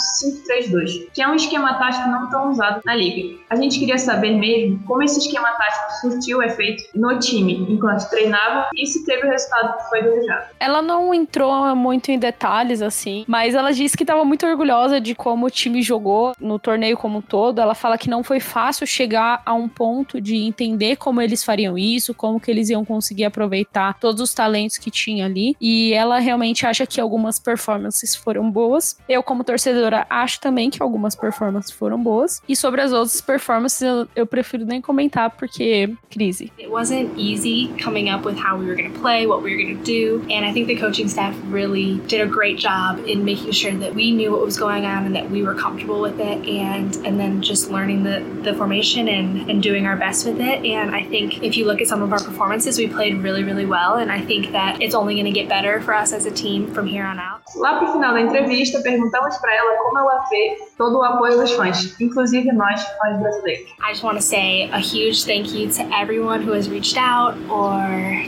5-3-2, 0.78 1.08
que 1.12 1.20
é 1.20 1.28
um 1.28 1.34
esquema 1.34 1.74
tático 1.78 2.08
não 2.08 2.30
tão 2.30 2.50
usado 2.50 2.80
na 2.84 2.94
liga. 2.94 3.38
A 3.50 3.56
gente 3.56 3.78
queria 3.78 3.98
saber 3.98 4.32
mesmo 4.32 4.82
como 4.84 5.02
esse 5.02 5.18
esquema 5.18 5.50
tático 5.52 5.92
surtiu 6.00 6.42
efeito 6.42 6.84
no 6.94 7.18
time 7.18 7.66
enquanto 7.68 8.08
treinava 8.08 8.68
e 8.74 8.86
se 8.86 9.04
teve 9.04 9.26
o 9.26 9.30
resultado 9.30 9.78
que 9.78 9.88
foi 9.88 10.02
desejado. 10.02 10.46
Ela 10.60 10.80
não 10.80 11.12
entrou 11.12 11.74
muito 11.74 12.10
em 12.10 12.18
detalhes 12.18 12.80
assim, 12.80 13.24
mas 13.26 13.54
ela 13.54 13.72
disse 13.72 13.96
que 13.96 14.04
estava 14.04 14.24
muito 14.24 14.46
orgulhosa 14.46 15.00
de 15.00 15.14
como 15.14 15.46
o 15.46 15.50
time 15.50 15.82
jogou 15.82 16.32
no 16.38 16.58
torneio 16.58 16.96
como 16.96 17.18
um 17.18 17.22
todo. 17.22 17.60
Ela 17.60 17.74
fala 17.74 17.98
que 17.98 18.08
não 18.08 18.22
foi 18.22 18.40
fácil 18.40 18.86
chegar 18.86 19.42
a 19.44 19.52
um 19.54 19.68
ponto 19.68 20.20
de 20.20 20.36
entender 20.36 20.96
como 20.96 21.20
eles 21.20 21.42
fariam 21.42 21.76
isso, 21.76 22.14
como 22.14 22.40
que 22.40 22.51
eles 22.52 22.70
iam 22.70 22.84
conseguir 22.84 23.24
aproveitar 23.24 23.98
todos 23.98 24.20
os 24.20 24.34
talentos 24.34 24.78
que 24.78 24.90
tinha 24.90 25.26
ali. 25.26 25.56
E 25.60 25.92
ela 25.92 26.18
realmente 26.18 26.66
acha 26.66 26.86
que 26.86 27.00
algumas 27.00 27.38
performances 27.38 28.14
foram 28.14 28.50
boas. 28.50 28.96
Eu, 29.08 29.22
como 29.22 29.44
torcedora, 29.44 30.06
acho 30.08 30.40
também 30.40 30.70
que 30.70 30.82
algumas 30.82 31.14
performances 31.14 31.70
foram 31.70 32.02
boas. 32.02 32.42
E 32.48 32.54
sobre 32.54 32.80
as 32.80 32.92
outras 32.92 33.20
performances, 33.20 33.82
eu, 33.82 34.08
eu 34.14 34.26
prefiro 34.26 34.64
nem 34.64 34.80
comentar 34.80 35.30
porque 35.30 35.94
crise. 36.10 36.52
It 36.58 36.68
wasn't 36.68 37.10
easy 37.16 37.70
coming 37.82 38.10
up 38.10 38.26
with 38.26 38.36
how 38.36 38.56
we 38.56 38.66
were 38.66 38.76
going 38.76 38.92
to 38.92 39.00
play, 39.00 39.26
what 39.26 39.42
we 39.42 39.54
were 39.54 39.62
going 39.62 39.76
to 39.76 39.84
do, 39.84 40.22
and 40.30 40.44
I 40.44 40.52
think 40.52 40.66
the 40.66 40.76
coaching 40.76 41.08
staff 41.08 41.34
really 41.50 42.00
did 42.06 42.20
a 42.20 42.26
great 42.26 42.58
job 42.58 42.98
in 43.06 43.24
making 43.24 43.52
sure 43.52 43.72
that 43.72 43.94
we 43.94 44.12
knew 44.12 44.30
what 44.30 44.44
was 44.44 44.58
going 44.58 44.84
on 44.84 45.04
and 45.06 45.14
that 45.14 45.30
we 45.30 45.42
were 45.42 45.54
comfortable 45.54 46.00
with 46.00 46.18
it 46.20 46.46
and 46.46 46.94
and 47.04 47.18
then 47.18 47.42
just 47.42 47.70
learning 47.70 48.04
the, 48.04 48.22
the 48.42 48.54
formation 48.54 49.08
and, 49.08 49.50
and 49.50 49.62
doing 49.62 49.86
our 49.86 49.96
best 49.96 50.26
with 50.26 50.40
it. 50.40 50.64
And 50.64 50.94
I 50.94 51.04
think 51.04 51.42
if 51.42 51.56
you 51.56 51.66
look 51.66 51.80
at 51.80 51.86
some 51.86 52.02
of 52.02 52.12
our 52.12 52.18
performances, 52.18 52.41
we 52.78 52.88
played 52.88 53.22
really, 53.22 53.44
really 53.44 53.66
well 53.66 53.96
and 53.96 54.10
I 54.10 54.20
think 54.20 54.52
that 54.52 54.80
it's 54.80 54.94
only 54.94 55.14
going 55.14 55.26
to 55.26 55.32
get 55.32 55.48
better 55.48 55.80
for 55.80 55.94
us 55.94 56.12
as 56.12 56.26
a 56.26 56.30
team 56.30 56.72
from 56.72 56.86
here 56.86 57.04
on 57.04 57.18
out. 57.18 57.42
Lá 57.56 57.78
pro 57.78 57.92
final 57.92 58.14
da 58.14 58.20
entrevista, 58.20 58.80
perguntamos 58.82 59.36
para 59.38 59.54
ela 59.54 59.76
como 59.82 59.98
ela 59.98 60.24
vê 60.30 60.56
todo 60.76 60.98
o 60.98 61.04
apoio 61.04 61.38
dos 61.38 61.52
fãs, 61.52 62.00
inclusive 62.00 62.50
nós, 62.52 62.82
fãs 62.98 63.20
brasileiros. 63.20 63.70
I 63.80 63.92
just 63.92 64.02
want 64.02 64.16
to 64.16 64.22
say 64.22 64.70
a 64.72 64.78
huge 64.78 65.24
thank 65.24 65.54
you 65.54 65.68
to 65.70 65.82
everyone 65.94 66.42
who 66.42 66.52
has 66.52 66.68
reached 66.68 66.96
out 66.96 67.36
or 67.48 67.76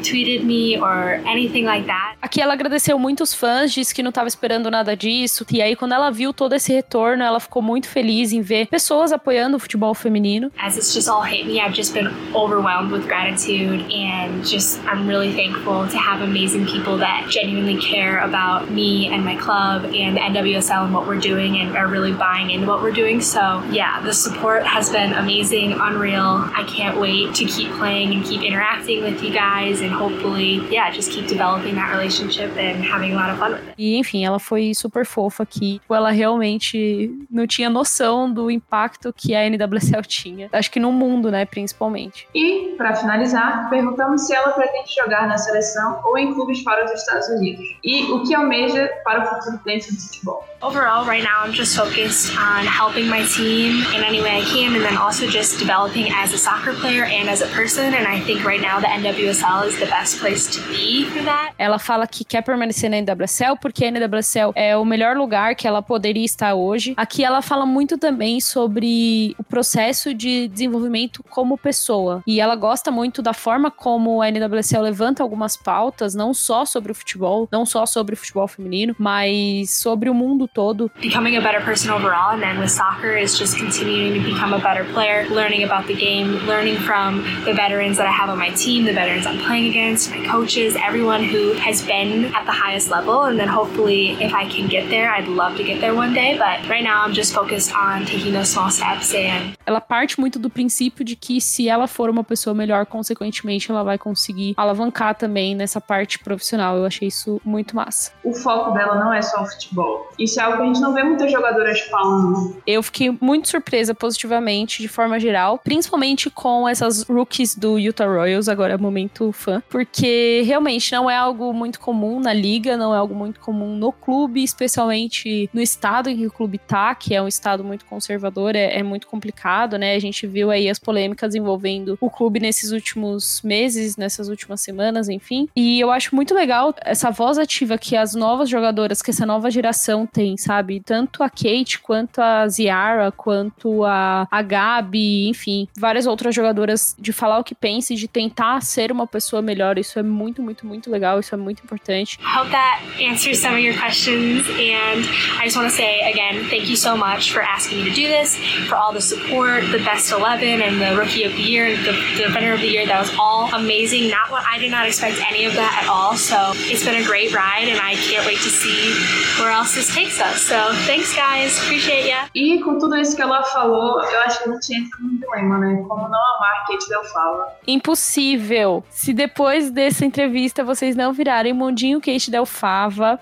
tweeted 0.03 0.45
me 0.45 0.79
or 0.79 1.21
anything 1.27 1.65
like 1.65 1.87
that. 1.87 2.17
Aqui 2.21 2.41
ela 2.41 2.55
agradeceu 2.55 2.99
muito 2.99 3.23
os 3.23 3.35
fãs, 3.35 3.73
disse 3.73 3.95
que 3.95 4.03
não 4.03 4.11
estava 4.11 4.29
esperando 4.29 4.71
nada 4.71 4.97
disso. 4.97 5.45
E 5.51 5.61
aí, 5.61 5.77
quando 5.77 5.93
ela 5.93 6.11
viu 6.11 6.33
todo 6.33 6.55
esse 6.55 6.73
retorno, 6.73 7.23
ela 7.23 7.41
ficou 7.41 7.63
muito 7.63 7.89
feliz 7.89 8.33
em 8.33 8.41
ver 8.41 8.67
pessoas 8.69 9.13
apoiando 9.13 9.57
o 9.57 9.61
futebol 9.61 9.95
feminino. 9.95 10.51
As 10.59 10.77
it's 10.77 10.93
just 10.93 11.09
all 11.09 11.23
hit 11.23 11.47
me, 11.47 11.61
I've 11.61 11.75
just 11.75 11.93
been 11.93 12.09
overwhelmed 12.35 12.93
with 12.93 13.07
gratitude 13.07 13.85
and 13.93 14.04
just 14.45 14.83
I'm 14.85 15.07
really 15.07 15.33
thankful 15.33 15.89
to 15.89 15.99
have 15.99 16.21
amazing 16.21 16.67
people 16.67 16.99
that 16.99 17.27
genuinely 17.31 17.77
care 17.79 18.19
about 18.19 18.71
me 18.71 19.09
and 19.09 19.25
my 19.25 19.37
club 19.37 19.85
and 19.85 20.17
the 20.17 20.21
NWSL 20.21 20.85
and 20.85 20.95
what 20.95 21.07
we're 21.07 21.21
doing 21.21 21.59
and 21.59 21.77
are 21.77 21.89
really 21.89 22.13
buying 22.13 22.51
into 22.51 22.67
what 22.67 22.83
we're 22.83 22.93
doing. 22.93 23.21
So, 23.21 23.63
yeah, 23.71 24.01
the 24.03 24.13
support 24.13 24.67
has 24.67 24.91
been 24.91 25.13
amazing, 25.13 25.73
unreal. 25.73 26.45
I 26.55 26.65
can't 26.69 26.99
wait 26.99 27.35
to 27.37 27.45
keep 27.45 27.71
playing 27.73 28.13
and 28.15 28.25
keep 28.25 28.43
interacting 28.43 29.03
with 29.03 29.23
you 29.23 29.33
guys 29.33 29.81
and 29.81 29.91
hopefully, 29.91 30.61
yeah, 30.71 30.91
just 30.91 31.11
keep 31.11 31.27
developing 31.27 31.75
that 31.77 31.91
relationship 31.91 32.57
and 32.57 32.85
having 32.85 33.13
a 33.13 33.17
lot 33.17 33.31
of 33.31 33.39
fun 33.39 33.53
with 33.53 33.69
it. 33.69 33.75
E 33.79 33.97
enfim, 33.97 34.25
ela 34.25 34.39
foi 34.39 34.73
super 34.75 35.05
fofa 35.05 35.43
aqui. 35.43 35.81
Ela 35.91 36.11
realmente 36.11 37.11
não 37.31 37.47
tinha 37.47 37.71
noção 37.71 38.33
do 38.33 38.51
impacto 38.51 39.13
que 39.13 39.35
a 39.35 39.49
NWSL 39.49 40.03
tinha. 40.07 40.49
Acho 40.53 40.71
que 40.71 40.81
no 40.81 40.93
mundo, 40.93 41.31
né, 41.31 41.45
principalmente. 41.45 42.27
E, 42.35 42.75
para 42.77 42.95
finalizar, 42.95 43.69
perguntamos 43.95 44.23
se 44.23 44.35
ela 44.35 44.51
pretende 44.51 44.93
jogar 44.95 45.27
na 45.29 45.39
seleção 45.39 46.01
ou 46.05 46.19
em 46.19 46.35
clubes 46.35 46.63
fora 46.63 46.85
dos 46.85 46.95
Estados 46.95 47.29
Unidos. 47.29 47.65
E 47.83 48.03
o 48.13 48.23
que 48.25 48.35
almeja 48.35 48.91
para 49.05 49.23
o 49.23 49.27
futuro 49.27 49.61
dentro 49.65 49.95
do 49.95 50.01
futebol. 50.01 50.45
Overall, 50.61 51.05
right 51.05 51.23
now, 51.23 51.45
I'm 51.45 51.53
just 51.53 51.77
focused 51.77 52.35
on 52.39 52.65
helping 52.67 53.07
my 53.07 53.23
team 53.27 53.85
in 53.95 54.03
any 54.03 54.23
way 54.23 54.41
I 54.41 54.45
can, 54.47 54.75
and 54.75 54.83
then 54.83 54.97
also 54.97 55.27
just 55.27 55.59
developing 55.59 56.11
as 56.11 56.33
a 56.33 56.39
soccer 56.39 56.73
player 56.73 57.05
and 57.05 57.29
as 57.29 57.43
a 57.43 57.47
person. 57.49 57.93
And 57.93 58.09
I 58.09 58.21
think 58.21 58.45
right 58.47 58.63
now 58.63 58.81
the 58.81 58.87
NWSL 58.87 59.67
is 59.67 59.79
the 59.79 59.87
best 59.87 60.21
place 60.21 60.49
to 60.57 60.67
be 60.69 61.05
for 61.05 61.23
that. 61.25 61.53
Ela 61.59 61.79
fala 61.79 62.07
que 62.07 62.25
quer 62.25 62.43
permanecer 62.43 62.89
na 62.89 62.97
NWSL 62.97 63.59
porque 63.61 63.85
a 63.85 63.91
NWSL 63.91 64.53
é 64.55 64.75
o 64.75 64.87
melhor 64.87 65.17
lugar 65.17 65.55
que 65.55 65.69
ela 65.69 65.83
poderia 65.83 66.25
estar 66.25 66.55
hoje. 66.55 66.95
Aqui 66.97 67.23
ela 67.23 67.43
fala 67.43 67.67
muito 67.67 67.99
também 67.99 68.41
sobre 68.41 69.37
o 69.39 69.45
processo 69.45 70.15
de 70.15 70.49
desenvolvimento 70.49 71.23
como 71.29 71.59
pessoa. 71.59 72.23
E 72.27 72.41
ela 72.41 72.57
gosta 72.57 72.91
muito 72.91 73.21
da 73.21 73.35
forma 73.35 73.71
como 73.85 74.23
a 74.23 74.31
NWSL 74.31 74.81
levanta 74.81 75.23
algumas 75.23 75.59
pautas, 75.59 76.15
não 76.15 76.33
só 76.33 76.65
sobre 76.65 76.91
o 76.91 76.95
futebol, 76.95 77.47
não 77.53 77.67
só 77.67 77.85
sobre 77.85 78.15
o 78.15 78.17
futebol 78.17 78.49
feminino, 78.49 78.97
mas 78.99 79.79
sobre 79.79 80.09
o 80.09 80.15
mundo 80.15 80.49
todo. 80.49 80.91
Becoming 81.03 81.37
a 81.37 81.41
better 81.43 81.63
person 81.63 81.93
overall, 81.93 82.33
and 82.35 82.41
then 82.41 82.59
with 82.59 82.71
soccer 82.71 83.15
is 83.15 83.39
just 83.39 83.59
continuing 83.59 84.19
to 84.19 84.27
become 84.27 84.55
a 84.55 84.59
better 84.59 84.91
player, 84.95 85.29
learning 85.29 85.65
about 85.65 85.87
the 85.87 85.93
game, 85.93 86.39
learning 86.47 86.79
from 86.79 87.23
the 87.45 87.53
veterans 87.53 87.99
that 87.99 88.07
I 88.07 88.11
have 88.11 88.31
on 88.31 88.39
my 88.39 88.53
team, 88.55 88.87
the 88.87 88.95
veterans 88.95 89.27
I'm 89.27 89.39
playing 89.41 89.69
against, 89.69 90.11
my 90.11 90.25
coaches, 90.25 90.75
everyone 90.77 91.23
who 91.23 91.53
has 91.53 91.83
been 91.83 92.33
at 92.35 92.47
the 92.47 92.53
highest 92.53 92.89
level. 92.91 93.25
And 93.25 93.39
then 93.39 93.49
hopefully, 93.49 94.17
if 94.19 94.33
I 94.33 94.49
can 94.49 94.67
get 94.67 94.89
there, 94.89 95.13
I'd 95.13 95.29
love 95.29 95.59
to 95.59 95.63
get 95.63 95.83
there 95.83 95.95
one 95.95 96.15
day. 96.15 96.39
But 96.39 96.67
right 96.71 96.83
now, 96.83 97.05
I'm 97.05 97.13
just 97.13 97.35
focused 97.35 97.75
on 97.75 98.07
taking 98.07 98.33
those 98.33 98.49
small 98.49 98.71
steps 98.71 99.13
and 99.13 99.55
ela 99.67 99.81
parte 99.81 100.21
muito 100.21 100.39
do 100.39 100.51
princípio 100.51 101.05
de 101.05 101.17
que 101.17 101.41
se 101.41 101.69
ela 101.69 101.87
for 101.87 102.11
uma 102.11 102.23
pessoa 102.23 102.55
melhor, 102.55 102.87
consequentemente, 102.87 103.73
ela 103.75 103.85
vai 103.85 103.99
conseguir 103.99 104.55
alavancar 104.57 105.15
também 105.15 105.55
nessa 105.55 105.81
parte 105.81 106.19
profissional. 106.19 106.77
Eu 106.77 106.87
achei 106.87 107.09
isso 107.09 107.41
muito 107.45 107.75
massa. 107.77 108.13
O 108.23 108.33
foco 108.33 108.73
dela 108.73 108.97
não 108.97 109.13
é 109.13 109.21
só 109.23 109.43
o 109.43 109.47
futebol. 109.47 110.11
Isso 110.19 110.41
é 110.41 110.43
algo 110.43 110.59
que 110.59 110.63
a 110.63 110.67
gente 110.67 110.81
não 110.81 110.95
vê 110.95 111.03
muitas 111.03 111.31
jogadoras 111.31 111.81
falando. 111.81 112.57
Eu 112.67 112.83
fiquei 112.83 113.17
muito 113.21 113.49
surpresa 113.49 113.95
positivamente, 113.95 114.83
de 114.83 114.89
forma 114.89 115.19
geral, 115.19 115.59
principalmente 115.63 116.31
com 116.31 116.69
essas 116.69 117.03
rookies 117.03 117.55
do 117.55 117.79
Utah 117.79 118.07
Royals, 118.07 118.49
agora 118.49 118.75
é 118.75 118.77
momento 118.77 119.33
fã, 119.33 119.63
porque 119.69 120.43
realmente 120.47 120.93
não 120.93 121.11
é 121.11 121.17
algo 121.17 121.53
muito 121.53 121.81
comum 121.81 122.21
na 122.21 122.33
liga, 122.33 122.77
não 122.77 122.95
é 122.95 122.99
algo 122.99 123.15
muito 123.15 123.41
comum 123.41 123.77
no 123.77 123.93
clube, 123.93 124.43
especialmente 124.43 125.49
no 125.53 125.61
estado 125.61 126.09
em 126.09 126.17
que 126.17 126.27
o 126.27 126.31
clube 126.31 126.59
tá, 126.59 126.95
que 126.95 127.15
é 127.15 127.23
um 127.23 127.29
estado 127.29 127.65
muito 127.65 127.85
conservador, 127.85 128.55
é, 128.55 128.79
é 128.79 128.83
muito 128.83 129.07
complicado, 129.07 129.79
né? 129.79 129.95
A 129.95 129.99
gente 129.99 130.27
viu 130.27 130.51
aí 130.51 130.69
as 130.69 130.79
polêmicas 130.79 131.35
envolvendo 131.35 131.97
o 132.01 132.11
clube 132.11 132.41
nesses 132.41 132.71
últimos 132.71 133.41
meses, 133.43 133.54
nessas 133.97 134.29
últimas 134.29 134.61
semanas, 134.61 135.09
enfim. 135.09 135.49
E 135.55 135.81
eu 135.81 135.91
acho 135.91 136.15
muito 136.15 136.35
legal 136.35 136.75
essa 136.83 137.11
voz 137.11 137.39
ativa 137.39 137.79
que 137.79 137.97
as 137.97 138.15
novas 138.15 138.49
jogadoras, 138.49 139.03
que 139.03 139.11
essa 139.11 139.27
nova 139.27 139.51
geração 139.51 140.07
tem, 140.07 140.37
sabe? 140.37 140.81
Tanto 140.81 141.23
a 141.23 141.31
Kate, 141.31 141.79
quanto 141.79 142.21
a 142.21 142.47
Ziara, 142.49 143.11
quanto 143.13 143.85
a, 143.85 144.27
a 144.31 144.43
Gabi, 144.43 145.29
enfim, 145.29 145.69
várias 145.77 146.07
outras 146.07 146.35
jogadoras 146.35 146.95
de 146.99 147.13
falar 147.13 147.39
o 147.39 147.45
que 147.45 147.55
pensa 147.55 147.93
e 147.93 147.97
de 147.97 148.09
tentar 148.09 148.61
ser 148.63 148.91
uma 148.93 149.07
pessoa 149.07 149.43
melhor. 149.43 149.79
Isso 149.79 149.99
é 149.99 150.03
muito, 150.03 150.43
muito, 150.43 150.67
muito 150.67 150.91
legal, 150.91 151.21
isso 151.21 151.35
é 151.35 151.39
muito 151.39 151.63
importante. 151.65 152.19
Hope 152.37 152.51
that 152.51 152.83
answers 153.01 153.39
some 153.39 153.55
of 153.55 153.61
your 153.61 153.75
questions. 153.79 154.47
And 154.49 155.05
I 155.41 155.45
just 155.45 155.57
want 155.57 155.71
to 155.71 155.77
say 155.77 156.03
again, 156.11 156.45
thank 156.51 156.69
you 156.69 156.77
so 156.77 156.97
much 156.97 157.33
for 157.33 157.43
asking 157.43 157.79
me 157.79 157.91
to 157.91 157.95
do 157.95 158.07
this, 158.07 158.37
for 158.69 158.77
all 158.77 158.93
the 158.93 159.01
support, 159.01 159.65
the 159.71 159.79
best 159.79 160.13
11, 160.13 160.63
and 160.63 160.81
the 160.81 160.97
rookie 160.97 161.25
of 161.25 161.33
the 161.35 161.43
year, 161.43 161.77
the, 161.77 161.93
the 162.17 162.25
defender 162.27 162.53
of 162.53 162.61
the 162.61 162.69
year. 162.69 162.87
That 162.87 163.01
was 163.01 163.13
all 163.19 163.44
amazing. 163.53 164.11
Not 164.11 164.31
what 164.31 164.45
I 164.47 164.59
did 164.59 164.71
not 164.71 164.87
expect 164.87 165.19
any 165.29 165.45
of 165.45 165.55
that 165.55 165.83
at 165.83 165.89
all. 165.89 166.17
So 166.17 166.53
it's 166.71 166.85
been 166.85 167.03
a 167.03 167.05
great 167.05 167.35
ride, 167.35 167.69
and 167.69 167.81
I 167.81 167.95
can't 167.95 168.25
wait 168.27 168.39
to 168.39 168.51
see 168.51 168.95
where 169.41 169.51
else 169.51 169.75
this 169.75 169.93
takes 169.95 170.21
us. 170.21 170.41
So 170.43 170.57
thanks, 170.87 171.15
guys. 171.15 171.59
Appreciate 171.63 172.09
ya. 172.09 172.29
E 172.35 172.61
com 172.61 172.79
tudo 172.79 172.97
isso 172.97 173.17
que 173.17 173.23
ela 173.23 173.43
falou, 173.43 174.01
eu 174.03 174.21
acho 174.21 174.43
que 174.43 174.49
a 174.49 174.53
gente 174.53 174.75
entra 174.75 174.99
num 175.01 175.17
dilema, 175.17 175.59
né? 175.59 175.85
Como 175.89 176.09
não 176.09 176.37
amar 176.37 176.65
Kate 176.67 176.89
Del 176.89 177.05
Fala. 177.05 177.57
Impossível. 177.67 178.85
Se 178.91 179.13
depois 179.13 179.71
dessa 179.71 180.05
entrevista 180.05 180.65
vocês 180.65 180.97
não 180.97 181.13
virarem 181.13 181.53
Mundinho 181.53 182.01
Kate 182.01 182.31
Del 182.31 182.47
Fava, 182.47 183.19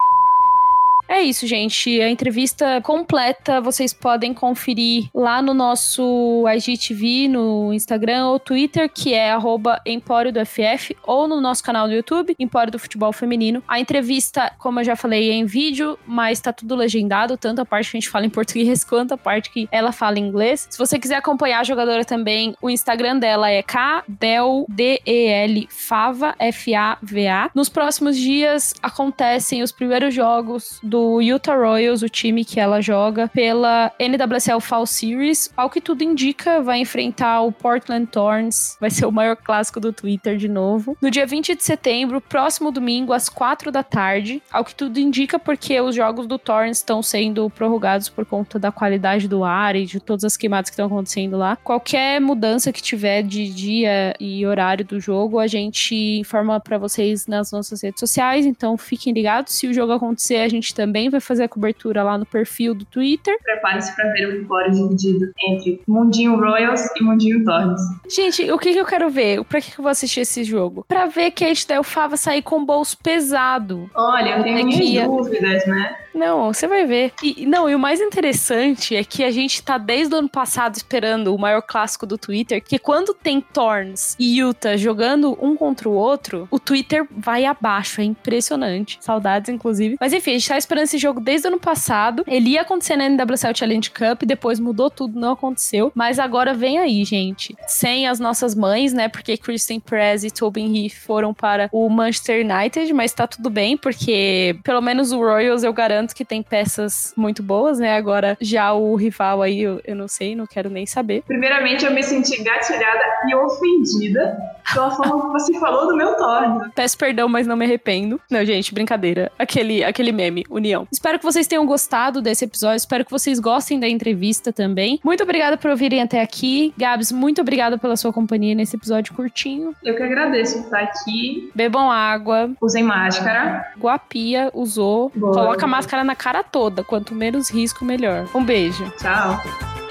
é 1.13 1.23
isso, 1.23 1.47
gente. 1.47 2.01
A 2.01 2.09
entrevista 2.09 2.81
completa 2.81 3.61
vocês 3.61 3.93
podem 3.93 4.33
conferir 4.33 5.09
lá 5.15 5.43
no 5.43 5.53
nosso 5.53 6.45
IGTV, 6.49 7.29
no 7.29 7.73
Instagram 7.73 8.29
ou 8.29 8.39
Twitter, 8.39 8.89
que 8.89 9.13
é 9.13 9.37
Empório 9.85 10.33
do 10.33 10.41
FF, 10.45 10.97
ou 11.05 11.29
no 11.29 11.41
nosso 11.41 11.63
canal 11.63 11.87
do 11.87 11.95
YouTube, 11.95 12.35
Empório 12.39 12.73
do 12.73 12.79
Futebol 12.79 13.13
Feminino. 13.13 13.63
A 13.69 13.79
entrevista, 13.79 14.53
como 14.59 14.81
eu 14.81 14.85
já 14.85 14.97
falei, 14.97 15.31
é 15.31 15.35
em 15.35 15.45
vídeo, 15.45 15.99
mas 16.07 16.41
tá 16.41 16.53
tudo 16.53 16.75
legendado, 16.75 17.37
tanto 17.37 17.61
a 17.61 17.65
parte 17.65 17.91
que 17.91 17.97
a 17.97 18.01
gente 18.01 18.11
fala 18.11 18.25
em 18.25 18.31
português 18.31 18.83
quanto 18.85 19.13
a 19.13 19.19
parte 19.19 19.51
que 19.51 19.69
ela 19.71 19.93
fala 19.93 20.19
em 20.19 20.27
inglês. 20.27 20.67
Se 20.71 20.79
você 20.79 20.99
quiser 20.99 21.17
acompanhar 21.17 21.61
a 21.61 21.65
jogadora 21.65 22.05
também, 22.05 22.55
o 22.63 22.71
Instagram 22.71 23.19
dela 23.19 23.51
é 23.51 23.63
KDEL, 23.63 24.67
D-E-L, 24.69 25.69
Fava, 25.71 26.35
F-A-V-A. 26.39 27.51
Nos 27.55 27.69
próximos 27.69 28.17
dias 28.17 28.75
acontecem 28.83 29.63
os 29.63 29.73
primeiros 29.73 30.15
jogos 30.15 30.79
do 30.83 31.02
Utah 31.21 31.55
Royals, 31.55 32.03
o 32.03 32.09
time 32.09 32.45
que 32.45 32.61
ela 32.61 32.81
joga, 32.81 33.29
pela 33.29 33.93
NWSL 33.99 34.61
Fall 34.61 34.87
Series. 34.87 35.51
Ao 35.57 35.71
que 35.71 35.81
tudo 35.81 36.03
indica, 36.03 36.63
vai 36.63 36.79
enfrentar 36.79 37.43
o 37.43 37.53
Portland 37.53 38.07
Thorns. 38.07 38.77
Vai 38.81 38.91
ser 38.91 39.07
o 39.07 39.13
maior 39.13 39.37
clássico 39.37 39.81
do 39.81 39.93
Twitter 39.93 40.37
de 40.37 40.49
novo. 40.49 40.97
No 41.01 41.11
dia 41.11 41.27
20 41.27 41.55
de 41.57 41.63
setembro, 41.63 42.21
próximo 42.21 42.71
domingo, 42.71 43.13
às 43.13 43.29
4 43.29 43.71
da 43.71 43.83
tarde. 43.83 44.43
Ao 44.51 44.65
que 44.65 44.75
tudo 44.75 44.99
indica, 44.99 45.39
porque 45.39 45.81
os 45.81 45.95
jogos 45.95 46.27
do 46.27 46.39
Thorns 46.39 46.79
estão 46.79 47.03
sendo 47.03 47.49
prorrogados 47.51 48.09
por 48.09 48.25
conta 48.25 48.59
da 48.59 48.71
qualidade 48.71 49.27
do 49.29 49.45
ar 49.45 49.75
e 49.77 49.85
de 49.85 50.01
todas 50.01 50.25
as 50.25 50.37
queimadas 50.37 50.71
que 50.71 50.75
estão 50.75 50.87
acontecendo 50.87 51.37
lá. 51.37 51.57
Qualquer 51.57 52.21
mudança 52.21 52.73
que 52.73 52.83
tiver 52.83 53.23
de 53.23 53.49
dia 53.49 54.15
e 54.21 54.47
horário 54.47 54.85
do 54.85 55.01
jogo, 55.01 55.39
a 55.39 55.47
gente 55.47 55.95
informa 56.19 56.61
para 56.61 56.79
vocês 56.79 57.27
nas 57.27 57.51
nossas 57.51 57.83
redes 57.83 58.01
sociais. 58.01 58.47
Então 58.47 58.77
fiquem 58.77 59.13
ligados. 59.13 59.55
Se 59.55 59.67
o 59.67 59.75
jogo 59.75 59.93
acontecer, 59.93 60.37
a 60.37 60.49
gente 60.49 60.75
também 60.75 60.92
também 60.93 61.09
vai 61.09 61.21
fazer 61.21 61.45
a 61.45 61.49
cobertura 61.49 62.03
lá 62.03 62.19
no 62.19 62.27
perfil 62.27 62.75
do 62.75 62.85
Twitter. 62.85 63.35
Prepare-se 63.43 63.97
para 63.97 64.13
ver 64.13 64.27
o 64.27 64.37
empório 64.43 64.71
dividido 64.71 65.33
entre 65.49 65.81
Mundinho 65.89 66.37
Royals 66.37 66.87
e 66.95 67.03
Mundinho 67.03 67.43
Thorns. 67.43 67.81
Gente, 68.15 68.51
o 68.53 68.59
que, 68.59 68.75
que 68.75 68.79
eu 68.79 68.85
quero 68.85 69.09
ver? 69.09 69.43
Pra 69.45 69.59
que, 69.59 69.71
que 69.71 69.79
eu 69.79 69.83
vou 69.83 69.91
assistir 69.91 70.21
esse 70.21 70.45
jogo? 70.45 70.85
Pra 70.87 71.07
ver 71.07 71.31
Kate 71.31 71.67
Del 71.67 71.83
Fava 71.83 72.19
sair 72.19 72.43
com 72.43 72.63
bolso 72.63 72.99
pesado. 73.03 73.91
Olha, 73.95 74.37
eu 74.37 74.43
tenho 74.43 74.67
minhas 74.67 75.07
dúvidas, 75.07 75.67
né? 75.67 75.97
Não, 76.15 76.53
você 76.53 76.67
vai 76.67 76.87
ver. 76.87 77.13
E, 77.23 77.47
não, 77.47 77.69
e 77.69 77.75
o 77.75 77.79
mais 77.79 78.01
interessante 78.01 78.95
é 78.95 79.05
que 79.05 79.25
a 79.25 79.31
gente 79.31 79.63
tá 79.63 79.79
desde 79.79 80.15
o 80.15 80.19
ano 80.19 80.29
passado 80.29 80.75
esperando 80.75 81.35
o 81.35 81.39
maior 81.39 81.63
clássico 81.63 82.07
do 82.07 82.19
Twitter, 82.19 82.63
que 82.63 82.79
quando 82.79 83.15
tem 83.15 83.41
Thorns 83.41 84.17
e 84.19 84.39
Utah 84.39 84.77
jogando 84.77 85.37
um 85.41 85.57
contra 85.57 85.89
o 85.89 85.93
outro, 85.93 86.47
o 86.51 86.59
Twitter 86.59 87.07
vai 87.11 87.45
abaixo. 87.45 88.01
É 88.01 88.05
impressionante. 88.05 88.99
Saudades, 89.01 89.49
inclusive. 89.49 89.97
Mas 90.01 90.13
enfim, 90.13 90.31
a 90.31 90.35
gente 90.35 90.49
tá 90.49 90.59
esperando 90.59 90.85
esse 90.85 90.99
jogo 90.99 91.21
desde 91.21 91.47
o 91.47 91.51
ano 91.51 91.61
passado. 91.61 92.25
Ele 92.27 92.51
ia 92.51 92.63
acontecer 92.63 92.97
na 92.97 93.09
NWSL 93.09 93.55
Challenge 93.55 93.91
Cup, 93.91 94.23
depois 94.25 94.59
mudou 94.61 94.91
tudo, 94.91 95.19
não 95.19 95.33
aconteceu. 95.33 95.93
Mas 95.95 96.19
agora 96.19 96.55
vem 96.55 96.79
aí, 96.79 97.05
gente. 97.05 97.57
Sem 97.67 98.07
as 98.07 98.19
nossas 98.19 98.55
mães, 98.55 98.93
né? 98.93 99.09
Porque 99.09 99.37
Kristen 99.37 99.81
Press 99.81 100.25
e 100.25 100.31
Tobin 100.31 100.85
Heath 100.85 100.95
foram 100.95 101.33
para 101.33 101.69
o 101.73 101.89
Manchester 101.89 102.45
United, 102.45 102.93
mas 102.93 103.13
tá 103.13 103.27
tudo 103.27 103.51
bem, 103.51 103.77
porque 103.77 104.57
pelo 104.63 104.81
menos 104.81 105.13
o 105.13 105.19
Royals 105.19 105.63
eu 105.63 105.73
garanto 105.73 106.02
tanto 106.03 106.17
que 106.17 106.25
tem 106.25 106.43
peças 106.43 107.15
muito 107.17 107.45
boas, 107.45 107.79
né? 107.79 107.97
Agora, 107.97 108.37
já 108.41 108.73
o 108.73 108.97
rival 108.97 109.41
aí, 109.41 109.63
eu, 109.63 109.81
eu 109.85 109.95
não 109.95 110.09
sei, 110.09 110.35
não 110.35 110.49
quero 110.49 110.69
nem 110.69 110.85
saber. 110.85 111.23
Primeiramente, 111.25 111.85
eu 111.85 111.93
me 111.93 112.03
senti 112.03 112.43
gatilhada 112.43 113.05
e 113.29 113.35
ofendida 113.37 114.37
pela 114.73 114.91
forma 114.91 115.23
que 115.23 115.33
você 115.33 115.59
falou 115.59 115.87
do 115.89 115.97
meu 115.97 116.17
Thor. 116.17 116.71
Peço 116.75 116.97
perdão, 116.97 117.29
mas 117.29 117.47
não 117.47 117.57
me 117.57 117.65
arrependo. 117.65 118.21
Não, 118.31 118.45
gente, 118.45 118.73
brincadeira. 118.75 119.31
Aquele, 119.39 119.85
aquele 119.85 120.13
meme, 120.13 120.45
união. 120.49 120.87
Espero 120.93 121.19
que 121.19 121.25
vocês 121.25 121.47
tenham 121.47 121.65
gostado 121.67 122.21
desse 122.21 122.45
episódio. 122.45 122.77
Espero 122.77 123.05
que 123.05 123.11
vocês 123.11 123.39
gostem 123.39 123.79
da 123.79 123.89
entrevista 123.89 124.53
também. 124.53 125.01
Muito 125.05 125.23
obrigada 125.23 125.57
por 125.57 125.71
ouvirem 125.71 126.03
até 126.03 126.21
aqui. 126.21 126.73
Gabs, 126.77 127.13
muito 127.13 127.41
obrigada 127.41 127.79
pela 127.79 127.97
sua 127.97 128.13
companhia 128.13 128.55
nesse 128.55 128.77
episódio 128.77 129.15
curtinho. 129.15 129.75
Eu 129.83 129.97
que 129.97 130.03
agradeço 130.03 130.59
por 130.59 130.65
estar 130.65 130.81
aqui. 130.81 131.51
Bebam 131.55 131.91
água. 131.91 132.51
Usem 132.61 132.83
máscara. 132.83 133.73
Guapia 133.79 134.51
usou. 134.55 135.11
Boa. 135.15 135.33
Coloca 135.33 135.65
a 135.65 135.69
máscara 135.69 136.05
na 136.05 136.15
cara 136.15 136.43
toda. 136.43 136.85
Quanto 136.85 137.15
menos 137.15 137.51
risco, 137.51 137.85
melhor. 137.85 138.29
Um 138.35 138.45
beijo. 138.45 138.85
Tchau. 138.99 139.82